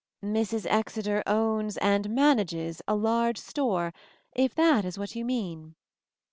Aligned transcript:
"Mrs. 0.23 0.65
Exeter 0.65 1.21
owns— 1.27 1.77
and 1.89 2.09
manages— 2.09 2.81
a 2.87 2.95
large 2.95 3.37
store, 3.37 3.93
if 4.35 4.55
that 4.55 4.83
is 4.83 4.97
what 4.97 5.15
you 5.15 5.23
mean." 5.23 5.75